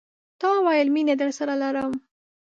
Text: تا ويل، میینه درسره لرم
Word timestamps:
تا 0.39 0.49
ويل، 0.65 0.87
میینه 0.93 1.15
درسره 1.21 1.53
لرم 1.61 1.93